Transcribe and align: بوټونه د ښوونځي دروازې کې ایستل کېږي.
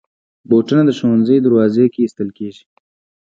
بوټونه 0.49 0.83
د 0.85 0.91
ښوونځي 0.97 1.37
دروازې 1.45 1.85
کې 1.93 1.99
ایستل 2.03 2.29
کېږي. 2.37 2.63